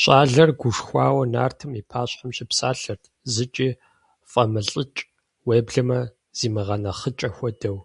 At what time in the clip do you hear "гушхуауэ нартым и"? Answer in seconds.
0.60-1.82